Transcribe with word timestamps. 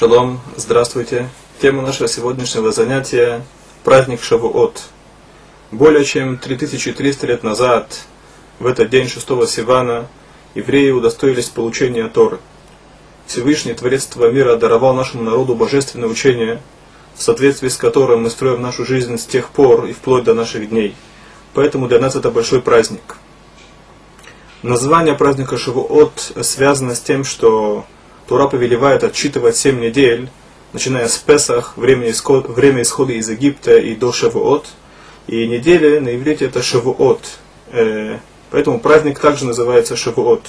Шалом, 0.00 0.40
здравствуйте. 0.56 1.28
Тема 1.60 1.82
нашего 1.82 2.08
сегодняшнего 2.08 2.72
занятия– 2.72 3.44
праздник 3.84 4.22
Шавуот. 4.22 4.84
Более 5.72 6.06
чем 6.06 6.38
3300 6.38 7.26
лет 7.26 7.42
назад, 7.42 8.06
в 8.60 8.66
этот 8.66 8.88
день 8.88 9.08
6 9.08 9.26
Сивана, 9.46 10.08
евреи 10.54 10.90
удостоились 10.90 11.50
получения 11.50 12.08
Торы. 12.08 12.38
Всевышний 13.26 13.74
Творец 13.74 14.06
этого 14.06 14.30
мира 14.30 14.56
даровал 14.56 14.94
нашему 14.94 15.22
народу 15.22 15.54
божественное 15.54 16.08
учение, 16.08 16.62
в 17.14 17.22
соответствии 17.22 17.68
с 17.68 17.76
которым 17.76 18.22
мы 18.22 18.30
строим 18.30 18.62
нашу 18.62 18.86
жизнь 18.86 19.18
с 19.18 19.26
тех 19.26 19.50
пор 19.50 19.84
и 19.84 19.92
вплоть 19.92 20.24
до 20.24 20.32
наших 20.32 20.70
дней. 20.70 20.94
Поэтому 21.52 21.88
для 21.88 22.00
нас 22.00 22.16
это 22.16 22.30
большой 22.30 22.62
праздник. 22.62 23.18
Название 24.62 25.14
праздника 25.14 25.58
Шавуот 25.58 26.32
связано 26.40 26.94
с 26.94 27.00
тем, 27.00 27.22
что 27.22 27.84
Тура 28.30 28.46
повелевает 28.46 29.02
отчитывать 29.02 29.56
семь 29.56 29.80
недель, 29.80 30.28
начиная 30.72 31.08
с 31.08 31.16
Песах, 31.16 31.76
время, 31.76 32.12
исход, 32.12 32.48
время 32.48 32.82
исхода 32.82 33.12
из 33.12 33.28
Египта 33.28 33.76
и 33.76 33.96
до 33.96 34.12
Шавуот. 34.12 34.68
И 35.26 35.48
недели 35.48 35.98
на 35.98 36.14
иврите 36.14 36.44
это 36.44 36.62
Шавуот. 36.62 37.22
Э, 37.72 38.18
поэтому 38.52 38.78
праздник 38.78 39.18
также 39.18 39.46
называется 39.46 39.96
Шавуот. 39.96 40.46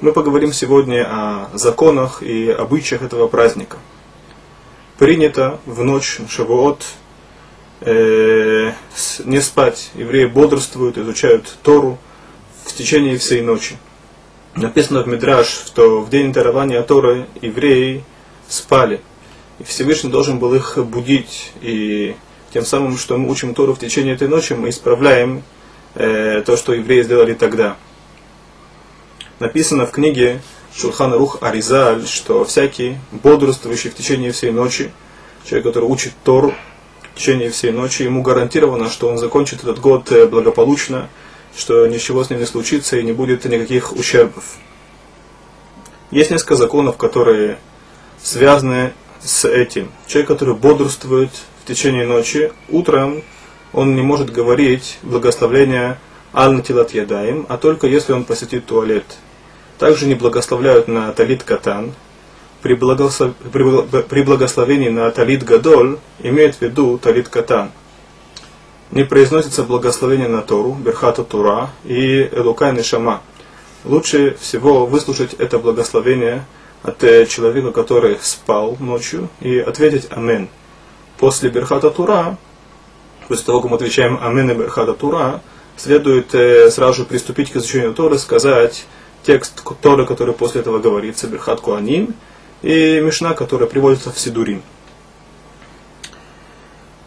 Мы 0.00 0.14
поговорим 0.14 0.54
сегодня 0.54 1.06
о 1.06 1.50
законах 1.52 2.22
и 2.22 2.48
обычаях 2.48 3.02
этого 3.02 3.28
праздника. 3.28 3.76
Принято 4.96 5.60
в 5.66 5.84
ночь 5.84 6.20
Шавуот 6.30 6.86
э, 7.82 8.72
не 9.26 9.42
спать. 9.42 9.90
Евреи 9.92 10.24
бодрствуют, 10.24 10.96
изучают 10.96 11.54
Тору 11.62 11.98
в 12.64 12.72
течение 12.72 13.18
всей 13.18 13.42
ночи 13.42 13.76
написано 14.54 15.02
в 15.02 15.08
Мидраш, 15.08 15.46
что 15.46 16.00
в 16.00 16.10
день 16.10 16.32
дарования 16.32 16.82
Торы 16.82 17.26
евреи 17.40 18.04
спали. 18.48 19.00
И 19.58 19.64
Всевышний 19.64 20.10
должен 20.10 20.38
был 20.38 20.54
их 20.54 20.78
будить. 20.78 21.52
И 21.60 22.16
тем 22.52 22.64
самым, 22.64 22.96
что 22.96 23.16
мы 23.18 23.30
учим 23.30 23.54
Тору 23.54 23.74
в 23.74 23.78
течение 23.78 24.14
этой 24.14 24.28
ночи, 24.28 24.52
мы 24.52 24.70
исправляем 24.70 25.42
э, 25.94 26.42
то, 26.44 26.56
что 26.56 26.72
евреи 26.72 27.02
сделали 27.02 27.34
тогда. 27.34 27.76
Написано 29.38 29.86
в 29.86 29.90
книге 29.90 30.40
Шурхан 30.74 31.12
Рух 31.12 31.38
Аризаль, 31.40 32.06
что 32.06 32.44
всякий 32.44 32.98
бодрствующий 33.10 33.90
в 33.90 33.94
течение 33.94 34.32
всей 34.32 34.50
ночи, 34.50 34.90
человек, 35.44 35.66
который 35.66 35.84
учит 35.84 36.12
Тору 36.24 36.54
в 37.14 37.18
течение 37.18 37.50
всей 37.50 37.72
ночи, 37.72 38.02
ему 38.02 38.22
гарантировано, 38.22 38.88
что 38.88 39.08
он 39.08 39.18
закончит 39.18 39.62
этот 39.62 39.80
год 39.80 40.10
э, 40.12 40.26
благополучно, 40.26 41.08
что 41.58 41.86
ничего 41.86 42.22
с 42.22 42.30
ним 42.30 42.38
не 42.38 42.46
случится 42.46 42.96
и 42.96 43.02
не 43.02 43.12
будет 43.12 43.44
никаких 43.44 43.92
ущербов. 43.92 44.56
Есть 46.10 46.30
несколько 46.30 46.54
законов, 46.54 46.96
которые 46.96 47.58
связаны 48.22 48.92
с 49.20 49.46
этим. 49.46 49.90
Человек, 50.06 50.28
который 50.28 50.54
бодрствует 50.54 51.30
в 51.62 51.66
течение 51.66 52.06
ночи, 52.06 52.52
утром 52.68 53.22
он 53.72 53.94
не 53.94 54.02
может 54.02 54.30
говорить 54.30 54.98
благословление 55.02 55.98
Аль 56.32 56.62
Тилат 56.62 56.92
Ядаем, 56.92 57.44
а 57.48 57.58
только 57.58 57.86
если 57.86 58.12
он 58.12 58.24
посетит 58.24 58.66
туалет. 58.66 59.04
Также 59.78 60.06
не 60.06 60.14
благословляют 60.14 60.88
на 60.88 61.12
Талит 61.12 61.42
Катан. 61.42 61.92
При, 62.62 62.74
благослов... 62.74 63.34
при 63.34 64.22
благословении 64.22 64.88
на 64.88 65.10
Талит 65.10 65.44
Гадоль 65.44 65.98
имеет 66.20 66.56
в 66.56 66.62
виду 66.62 66.98
Талит 66.98 67.28
Катан 67.28 67.70
не 68.90 69.04
произносится 69.04 69.64
благословение 69.64 70.28
на 70.28 70.42
Тору, 70.42 70.72
Берхата 70.74 71.24
Тура 71.24 71.70
и 71.84 72.28
Элукай 72.32 72.72
Нишама. 72.72 73.22
Лучше 73.84 74.36
всего 74.40 74.86
выслушать 74.86 75.34
это 75.34 75.58
благословение 75.58 76.44
от 76.82 77.02
э, 77.04 77.26
человека, 77.26 77.70
который 77.72 78.18
спал 78.20 78.76
ночью, 78.80 79.28
и 79.40 79.58
ответить 79.58 80.08
Амен. 80.10 80.48
После 81.18 81.50
Берхата 81.50 81.90
Тура, 81.90 82.36
после 83.28 83.44
того, 83.44 83.60
как 83.60 83.70
мы 83.70 83.76
отвечаем 83.76 84.18
Амен 84.22 84.50
и 84.50 84.54
Берхата 84.54 84.94
Тура, 84.94 85.42
следует 85.76 86.34
э, 86.34 86.70
сразу 86.70 87.02
же 87.02 87.04
приступить 87.04 87.52
к 87.52 87.56
изучению 87.56 87.94
Торы, 87.94 88.18
сказать 88.18 88.86
текст 89.22 89.62
Торы, 89.80 90.06
который 90.06 90.34
после 90.34 90.60
этого 90.60 90.78
говорится, 90.78 91.26
Берхат 91.26 91.60
Куаним, 91.60 92.14
и 92.62 93.00
Мишна, 93.00 93.34
которая 93.34 93.68
приводится 93.68 94.10
в 94.10 94.18
Сидурин. 94.18 94.62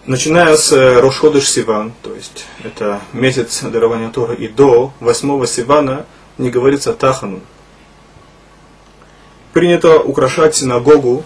Начиная 0.07 0.57
с 0.57 0.71
э, 0.71 0.99
Рошходыш 0.99 1.47
Сиван, 1.47 1.93
то 2.01 2.15
есть 2.15 2.45
это 2.63 3.01
месяц 3.13 3.61
дарования 3.61 4.09
Торы, 4.09 4.33
и 4.35 4.47
до 4.47 4.93
8 4.99 5.45
Сивана 5.45 6.07
не 6.39 6.49
говорится 6.49 6.93
Тахану. 6.93 7.39
Принято 9.53 9.99
украшать 9.99 10.55
синагогу 10.55 11.23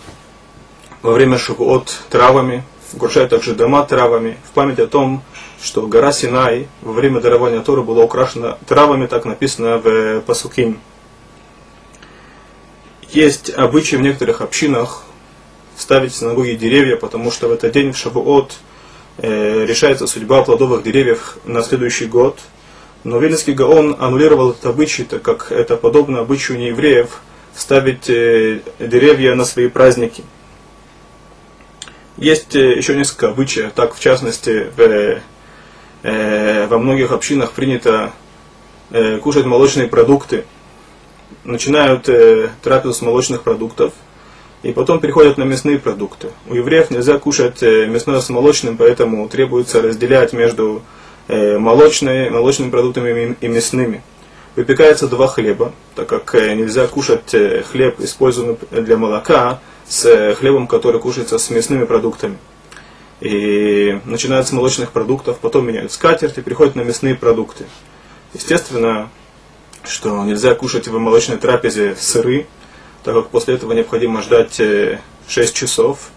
во 1.01 1.13
время 1.13 1.37
Шавуот 1.37 2.01
травами, 2.09 2.65
украшать 2.91 3.29
также 3.29 3.55
дома 3.55 3.85
травами, 3.85 4.37
в 4.43 4.51
память 4.51 4.79
о 4.79 4.87
том, 4.87 5.23
что 5.63 5.87
гора 5.87 6.11
Синай 6.11 6.67
во 6.81 6.91
время 6.91 7.21
дарования 7.21 7.61
Торы 7.61 7.81
была 7.81 8.03
украшена 8.03 8.57
травами, 8.67 9.07
так 9.07 9.23
написано 9.23 9.77
в 9.77 10.19
Пасуким. 10.19 10.81
Есть 13.09 13.51
обычаи 13.51 13.95
в 13.95 14.01
некоторых 14.01 14.41
общинах 14.41 15.04
ставить 15.77 16.13
в 16.13 16.15
синагоге 16.15 16.55
деревья, 16.55 16.95
потому 16.95 17.31
что 17.31 17.47
в 17.47 17.51
этот 17.51 17.71
день 17.71 17.91
в 17.91 17.97
Шавуот 17.97 18.53
э, 19.17 19.65
решается 19.65 20.07
судьба 20.07 20.43
плодовых 20.43 20.83
деревьев 20.83 21.37
на 21.45 21.61
следующий 21.61 22.05
год. 22.05 22.39
Но 23.03 23.19
Вильнинский 23.19 23.53
Гаон 23.53 23.95
аннулировал 23.99 24.51
этот 24.51 24.65
обычай, 24.65 25.03
так 25.03 25.21
как 25.21 25.51
это 25.51 25.77
подобно 25.77 26.19
обычаю 26.21 26.57
неевреев 26.57 27.21
ставить 27.55 28.09
э, 28.09 28.61
деревья 28.79 29.35
на 29.35 29.45
свои 29.45 29.67
праздники. 29.67 30.23
Есть 32.17 32.55
э, 32.55 32.77
еще 32.77 32.95
несколько 32.95 33.29
обычаев, 33.29 33.73
так 33.73 33.95
в 33.95 33.99
частности 33.99 34.71
в, 34.75 35.21
э, 36.03 36.67
во 36.67 36.77
многих 36.79 37.11
общинах 37.11 37.51
принято 37.51 38.11
э, 38.91 39.17
кушать 39.19 39.45
молочные 39.45 39.87
продукты. 39.87 40.45
Начинают 41.43 42.09
э, 42.09 42.49
трапезу 42.63 42.93
с 42.93 43.01
молочных 43.01 43.43
продуктов– 43.43 43.93
и 44.63 44.71
потом 44.71 44.99
переходят 44.99 45.37
на 45.37 45.43
мясные 45.43 45.77
продукты. 45.79 46.29
У 46.47 46.55
евреев 46.55 46.91
нельзя 46.91 47.19
кушать 47.19 47.61
э, 47.61 47.85
мясное 47.85 48.19
с 48.19 48.29
молочным, 48.29 48.77
поэтому 48.77 49.27
требуется 49.29 49.81
разделять 49.81 50.33
между 50.33 50.81
э, 51.27 51.57
молочными, 51.57 52.29
молочными 52.29 52.71
продуктами 52.71 53.35
и 53.39 53.47
мясными. 53.47 54.01
Выпекается 54.55 55.07
два 55.07 55.27
хлеба, 55.27 55.71
так 55.95 56.07
как 56.07 56.33
э, 56.35 56.55
нельзя 56.55 56.87
кушать 56.87 57.35
хлеб, 57.71 57.99
используемый 57.99 58.57
для 58.71 58.97
молока, 58.97 59.59
с 59.87 60.33
хлебом, 60.35 60.67
который 60.67 60.99
кушается 60.99 61.37
с 61.37 61.49
мясными 61.49 61.85
продуктами. 61.85 62.37
И 63.21 63.99
начинают 64.05 64.47
с 64.47 64.51
молочных 64.51 64.91
продуктов, 64.91 65.37
потом 65.39 65.67
меняют 65.67 65.91
скатерть 65.91 66.37
и 66.37 66.41
переходят 66.41 66.75
на 66.75 66.81
мясные 66.81 67.15
продукты. 67.15 67.65
Естественно, 68.33 69.09
что 69.83 70.23
нельзя 70.25 70.55
кушать 70.55 70.87
в 70.87 70.97
молочной 70.97 71.37
трапезе 71.37 71.95
сыры, 71.95 72.47
так 73.05 73.13
как 73.13 73.29
после 73.29 73.53
этого 73.53 73.73
необходимо 73.73 74.23
ждать 74.23 74.55
6 74.55 74.59
э, 75.37 75.53
часов. 75.53 76.09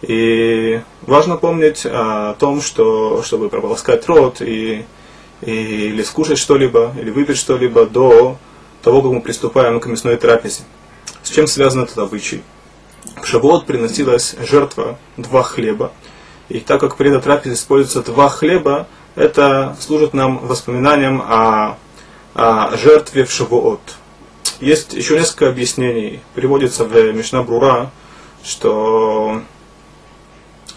И 0.00 0.80
важно 1.02 1.36
помнить 1.36 1.82
о 1.84 2.34
том, 2.38 2.62
что 2.62 3.22
чтобы 3.22 3.50
прополоскать 3.50 4.06
рот 4.08 4.40
и, 4.40 4.86
и, 5.42 5.50
или 5.50 6.02
скушать 6.02 6.38
что-либо, 6.38 6.92
или 6.98 7.10
выпить 7.10 7.36
что-либо 7.36 7.84
до 7.84 8.38
того, 8.82 9.02
как 9.02 9.12
мы 9.12 9.20
приступаем 9.20 9.78
к 9.78 9.86
мясной 9.86 10.16
трапезе. 10.16 10.62
С 11.22 11.28
чем 11.28 11.46
связан 11.46 11.82
этот 11.84 11.98
обычай? 11.98 12.42
В 13.20 13.26
Шавуот 13.26 13.66
приносилась 13.66 14.34
жертва 14.40 14.98
два 15.18 15.42
хлеба. 15.42 15.92
И 16.48 16.60
так 16.60 16.80
как 16.80 16.96
при 16.96 17.10
этой 17.10 17.20
трапезе 17.20 17.54
используются 17.54 18.02
два 18.10 18.30
хлеба, 18.30 18.88
это 19.16 19.76
служит 19.78 20.14
нам 20.14 20.38
воспоминанием 20.38 21.20
о, 21.20 21.76
о 22.34 22.76
жертве 22.78 23.24
в 23.24 23.30
Шавуот. 23.30 23.80
Есть 24.62 24.92
еще 24.92 25.18
несколько 25.18 25.48
объяснений. 25.48 26.20
Приводится 26.36 26.84
в 26.84 26.94
Мишна 27.12 27.42
Брура, 27.42 27.90
что 28.44 29.42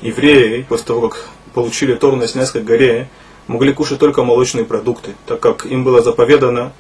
евреи, 0.02 0.66
после 0.68 0.88
того, 0.88 1.10
как 1.10 1.30
получили 1.54 1.94
Тору 1.94 2.16
на 2.16 2.28
Синайской 2.28 2.64
горе, 2.64 3.10
могли 3.46 3.74
кушать 3.74 4.00
только 4.00 4.24
молочные 4.24 4.66
продукты, 4.66 5.14
так 5.28 5.40
как 5.40 5.68
им 5.68 5.84
было 5.84 6.02
заповедано, 6.02 6.74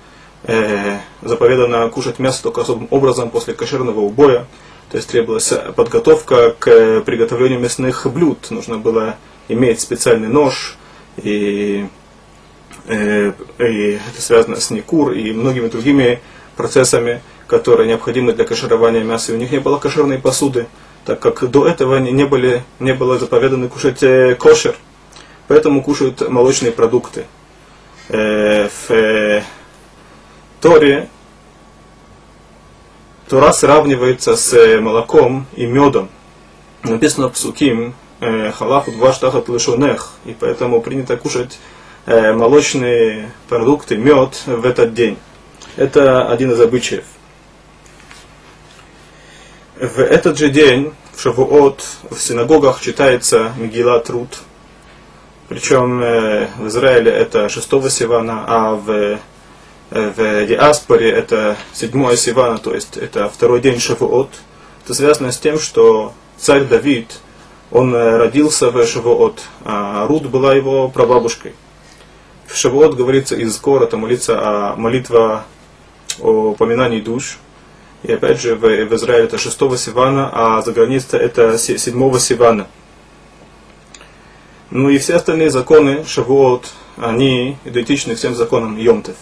э, 0.45 0.97
заповедано 1.21 1.87
кушать 1.89 2.17
мясо 2.17 2.41
только 2.41 2.61
особым 2.61 2.87
образом 2.89 3.29
после 3.29 3.53
кошерного 3.53 3.99
убоя. 3.99 4.47
То 4.89 4.97
есть 4.97 5.07
требовалась 5.07 5.53
подготовка 5.75 6.55
к 6.57 7.01
приготовлению 7.01 7.59
мясных 7.59 8.07
блюд. 8.11 8.49
Нужно 8.49 8.79
было 8.79 9.17
иметь 9.47 9.79
специальный 9.79 10.27
нож, 10.27 10.75
и, 11.17 11.85
э, 12.87 13.31
и 13.59 13.99
это 14.09 14.21
связано 14.21 14.55
с 14.55 14.71
Никур 14.71 15.11
и 15.11 15.31
многими 15.33 15.67
другими 15.67 16.19
процессами, 16.55 17.21
которые 17.47 17.87
необходимы 17.87 18.33
для 18.33 18.45
каширования 18.45 19.03
мяса. 19.03 19.33
У 19.33 19.37
них 19.37 19.51
не 19.51 19.59
было 19.59 19.77
кошерной 19.77 20.19
посуды, 20.19 20.67
так 21.05 21.19
как 21.19 21.49
до 21.49 21.67
этого 21.67 21.95
они 21.97 22.11
не, 22.11 22.25
были, 22.25 22.63
не 22.79 22.93
было 22.93 23.19
заповедано 23.19 23.69
кушать 23.69 24.01
э, 24.03 24.35
кошер. 24.35 24.75
Поэтому 25.47 25.83
кушают 25.83 26.27
молочные 26.27 26.71
продукты. 26.71 27.25
Э, 28.09 28.67
в 28.67 28.91
э, 28.91 29.43
Торе 30.61 31.09
Тора 33.29 33.51
сравнивается 33.53 34.35
с 34.35 34.79
молоком 34.79 35.47
и 35.53 35.65
медом. 35.65 36.09
Написано 36.83 37.29
в 37.29 37.33
Псуким, 37.33 37.95
халаху 38.19 38.91
два 38.91 39.13
штахат 39.13 39.49
лешонех, 39.49 40.13
и 40.25 40.35
поэтому 40.39 40.79
принято 40.79 41.17
кушать 41.17 41.57
молочные 42.05 43.31
продукты, 43.49 43.97
мед 43.97 44.43
в 44.45 44.63
этот 44.63 44.93
день. 44.93 45.17
Это 45.77 46.29
один 46.29 46.53
из 46.53 46.61
обычаев. 46.61 47.03
В 49.75 49.99
этот 49.99 50.37
же 50.37 50.49
день, 50.49 50.93
в 51.13 51.21
Шавуот, 51.21 51.83
в 52.09 52.17
синагогах 52.17 52.79
читается 52.79 53.51
Мегила 53.57 53.99
Труд. 53.99 54.29
Причем 55.49 56.01
э, 56.01 56.47
в 56.57 56.67
Израиле 56.67 57.11
это 57.11 57.49
6 57.49 57.91
Сивана, 57.91 58.45
а 58.47 58.75
в, 58.75 58.89
э, 58.89 59.17
в 59.91 60.45
диаспоре 60.45 61.11
это 61.11 61.57
7 61.73 62.15
Сивана, 62.15 62.57
то 62.57 62.73
есть 62.73 62.95
это 62.95 63.27
второй 63.27 63.59
день 63.59 63.81
Шавуот. 63.81 64.29
Это 64.85 64.93
связано 64.93 65.33
с 65.33 65.37
тем, 65.39 65.59
что 65.59 66.13
царь 66.37 66.63
Давид, 66.63 67.19
он 67.69 67.93
э, 67.93 68.15
родился 68.15 68.71
в 68.71 68.85
Шавуот, 68.87 69.41
а 69.65 70.07
Руд 70.07 70.27
была 70.27 70.55
его 70.55 70.87
прабабушкой. 70.87 71.53
В 72.47 72.55
Шавуот 72.55 72.95
говорится 72.95 73.35
из 73.35 73.57
Кора, 73.57 73.87
там 73.87 73.99
молится 73.99 74.39
о 74.39 74.75
молитва 74.77 75.43
о 76.19 76.51
упоминании 76.51 77.01
душ. 77.01 77.37
И 78.03 78.11
опять 78.11 78.39
же, 78.39 78.55
в, 78.55 78.61
в 78.61 78.95
Израиле 78.95 79.25
это 79.25 79.37
6 79.37 79.57
Сивана, 79.77 80.29
а 80.31 80.61
за 80.61 80.71
границей 80.71 81.19
это 81.19 81.57
7 81.57 82.19
Сивана. 82.19 82.67
Ну 84.69 84.89
и 84.89 84.97
все 84.97 85.15
остальные 85.15 85.51
законы 85.51 86.03
Шавуот, 86.05 86.71
они 86.97 87.57
идентичны 87.65 88.15
всем 88.15 88.35
законам 88.35 88.77
Йомтев. 88.77 89.15